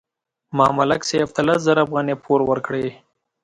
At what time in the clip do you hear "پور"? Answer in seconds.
2.23-2.39